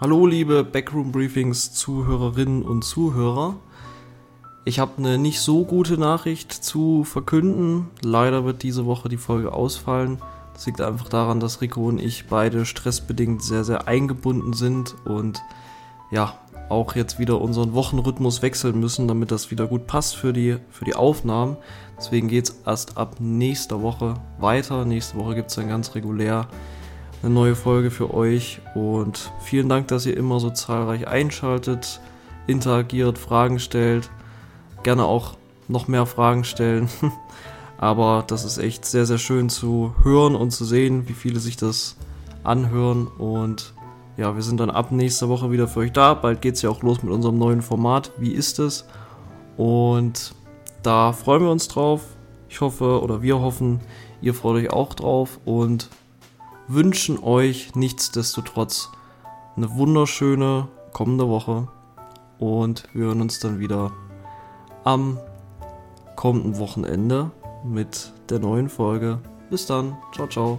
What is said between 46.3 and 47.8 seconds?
geht es ja auch los mit unserem neuen